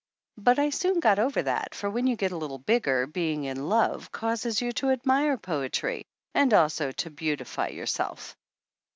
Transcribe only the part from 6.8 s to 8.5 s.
to beautify your self.